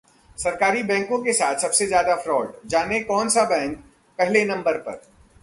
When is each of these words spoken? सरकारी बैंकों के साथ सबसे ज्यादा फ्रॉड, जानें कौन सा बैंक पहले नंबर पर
सरकारी 0.37 0.81
बैंकों 0.83 1.21
के 1.23 1.33
साथ 1.33 1.55
सबसे 1.55 1.87
ज्यादा 1.87 2.15
फ्रॉड, 2.15 2.53
जानें 2.65 3.03
कौन 3.05 3.29
सा 3.29 3.43
बैंक 3.43 3.77
पहले 4.19 4.43
नंबर 4.45 4.77
पर 4.77 5.01